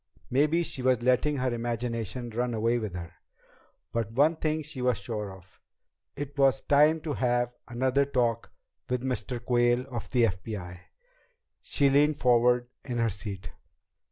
[0.31, 3.13] Maybe she was letting her imagination run away with her.
[3.93, 5.61] But one thing she was sure of.
[6.15, 8.51] It was time to have another talk
[8.89, 9.39] with Mr.
[9.45, 10.79] Quayle of the FBI!
[11.61, 13.51] She leaned forward in her seat.